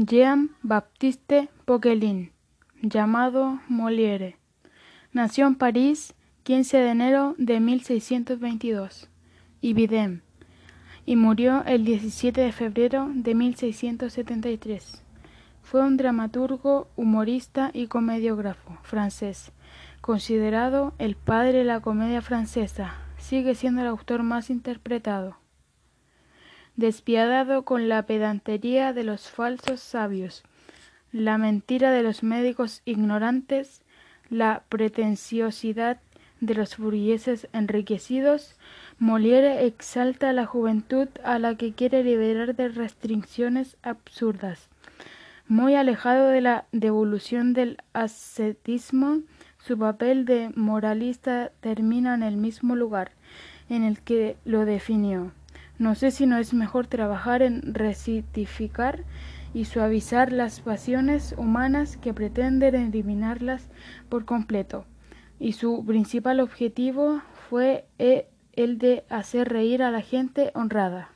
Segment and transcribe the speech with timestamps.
[0.00, 2.30] Jean-Baptiste Poquelin,
[2.82, 4.36] llamado Molière,
[5.12, 9.08] nació en París 15 de enero de 1622
[9.60, 10.20] y Videm,
[11.04, 15.02] y murió el 17 de febrero de 1673.
[15.62, 19.50] Fue un dramaturgo, humorista y comediógrafo francés,
[20.00, 22.94] considerado el padre de la comedia francesa.
[23.16, 25.38] Sigue siendo el autor más interpretado.
[26.78, 30.44] Despiadado con la pedantería de los falsos sabios,
[31.12, 33.82] la mentira de los médicos ignorantes,
[34.30, 35.98] la pretenciosidad
[36.40, 38.56] de los burgueses enriquecidos,
[38.98, 44.70] Molière exalta a la juventud a la que quiere liberar de restricciones absurdas
[45.48, 49.22] muy alejado de la devolución del ascetismo,
[49.58, 53.12] su papel de moralista termina en el mismo lugar
[53.70, 55.32] en el que lo definió.
[55.78, 59.04] No sé si no es mejor trabajar en rectificar
[59.54, 63.68] y suavizar las pasiones humanas que pretenden eliminarlas
[64.08, 64.84] por completo.
[65.38, 71.10] Y su principal objetivo fue eh, el de hacer reír a la gente honrada.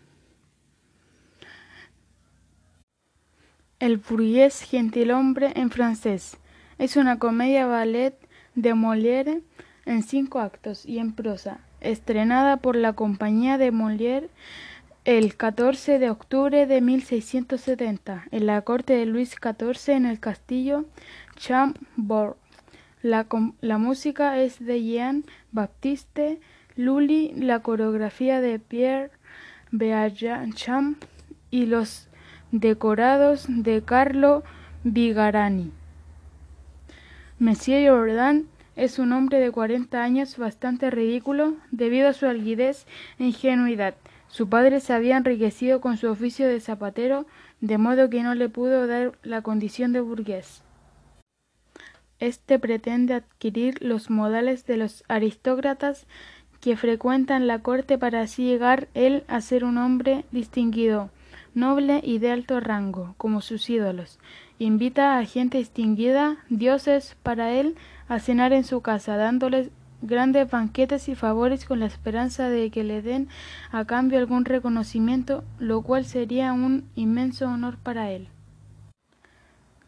[3.80, 6.36] El burgués gentilhombre en francés
[6.78, 8.14] es una comedia ballet
[8.54, 9.42] de Molière
[9.86, 14.28] en cinco actos y en prosa, estrenada por la Compañía de Molière
[15.04, 20.84] el 14 de octubre de 1670 en la corte de Luis XIV en el castillo
[21.36, 22.36] Chambord.
[23.02, 23.26] La,
[23.78, 26.40] música es de Jean Baptiste
[26.76, 29.10] Lully, la coreografía de Pierre
[29.72, 31.02] Beauchamp
[31.50, 32.08] y los
[32.52, 34.44] decorados de Carlo
[34.84, 35.72] Vigarani.
[37.40, 42.86] Monsieur Jordan es un hombre de cuarenta años bastante ridículo debido a su alguidez
[43.18, 43.94] e ingenuidad.
[44.28, 47.26] Su padre se había enriquecido con su oficio de zapatero,
[47.60, 50.62] de modo que no le pudo dar la condición de burgués.
[52.18, 56.06] Este pretende adquirir los modales de los aristócratas
[56.60, 61.10] que frecuentan la corte para así llegar él a ser un hombre distinguido
[61.54, 64.18] noble y de alto rango, como sus ídolos.
[64.58, 67.76] Invita a gente distinguida, dioses, para él,
[68.08, 69.70] a cenar en su casa, dándoles
[70.02, 73.28] grandes banquetes y favores con la esperanza de que le den
[73.70, 78.28] a cambio algún reconocimiento, lo cual sería un inmenso honor para él.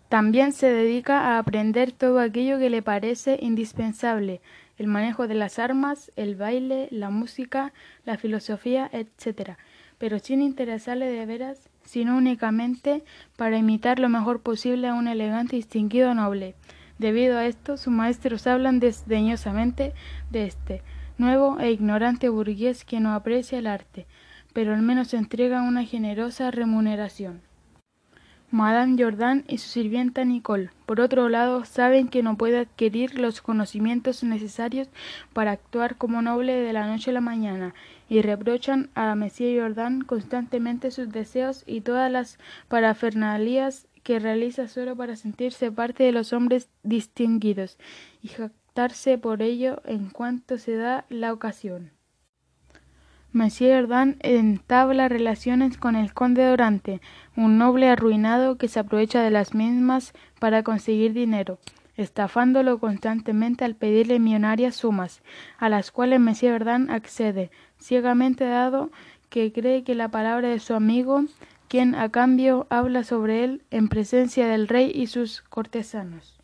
[0.08, 4.40] También se dedica a aprender todo aquello que le parece indispensable,
[4.78, 7.72] el manejo de las armas, el baile, la música,
[8.04, 9.56] la filosofía, etc.,
[10.04, 13.02] pero sin interesarle de veras, sino únicamente
[13.36, 16.54] para imitar lo mejor posible a un elegante y distinguido noble.
[16.98, 19.94] Debido a esto, sus maestros hablan desdeñosamente
[20.30, 20.82] de este
[21.16, 24.06] nuevo e ignorante burgués que no aprecia el arte,
[24.52, 27.40] pero al menos entrega una generosa remuneración.
[28.54, 33.42] Madame Jordan y su sirvienta Nicole, por otro lado, saben que no puede adquirir los
[33.42, 34.86] conocimientos necesarios
[35.32, 37.74] para actuar como noble de la noche a la mañana,
[38.08, 42.38] y reprochan a Monsieur Jordan constantemente sus deseos y todas las
[42.68, 47.76] parafernalias que realiza solo para sentirse parte de los hombres distinguidos
[48.22, 51.90] y jactarse por ello en cuanto se da la ocasión.
[53.34, 53.88] Monsieur
[54.20, 57.00] entabla relaciones con el conde Dorante,
[57.36, 61.58] un noble arruinado que se aprovecha de las mismas para conseguir dinero,
[61.96, 65.20] estafándolo constantemente al pedirle millonarias sumas,
[65.58, 68.92] a las cuales Monsieur Jordan accede, ciegamente dado
[69.30, 71.24] que cree que la palabra de su amigo,
[71.66, 76.38] quien a cambio habla sobre él en presencia del rey y sus cortesanos.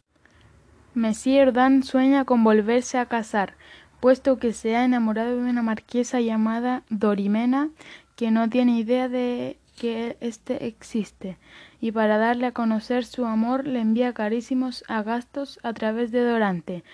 [0.93, 1.53] Monsieur
[1.85, 3.55] sueña con volverse a casar,
[4.01, 7.69] puesto que se ha enamorado de una marquesa llamada Dorimena,
[8.17, 11.39] que no tiene idea de que éste existe,
[11.81, 16.85] y para darle a conocer su amor le envía carísimos agastos a través de Dorante.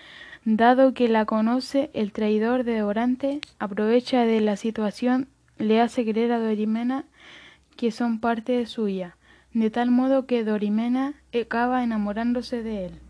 [0.45, 6.31] Dado que la conoce, el traidor de Dorante aprovecha de la situación, le hace creer
[6.31, 7.03] a Dorimena
[7.75, 9.17] que son parte suya,
[9.53, 13.06] de tal modo que Dorimena acaba enamorándose de él.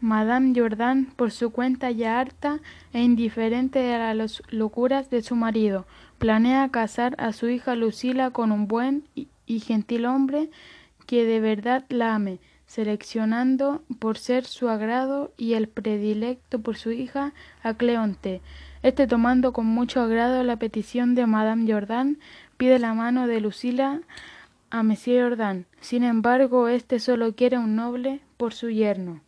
[0.00, 2.60] Madame Jordan, por su cuenta ya harta
[2.92, 5.86] e indiferente a las locuras de su marido,
[6.18, 10.50] planea casar a su hija Lucila con un buen y gentil hombre
[11.06, 16.92] que de verdad la ame, seleccionando por ser su agrado y el predilecto por su
[16.92, 18.40] hija a Cleonte.
[18.82, 22.18] Este tomando con mucho agrado la petición de Madame Jordan,
[22.56, 24.00] pide la mano de Lucila
[24.70, 25.66] a Monsieur Jordan.
[25.80, 29.20] Sin embargo, éste solo quiere un noble por su yerno.